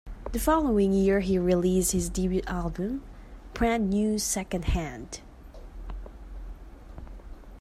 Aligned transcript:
The 0.31 0.39
following 0.39 0.93
year 0.93 1.19
he 1.19 1.37
released 1.37 1.91
his 1.91 2.09
debut 2.09 2.41
album, 2.47 3.03
"Brand 3.53 3.91
New 3.91 4.17
Second 4.17 4.65
Hand". 4.65 5.21